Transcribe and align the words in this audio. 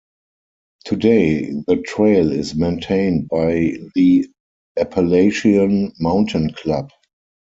Today, 0.83 1.51
the 1.67 1.75
trail 1.85 2.31
is 2.31 2.55
maintained 2.55 3.29
by 3.29 3.73
the 3.93 4.27
Appalachian 4.75 5.93
Mountain 5.99 6.53
Club. 6.53 6.89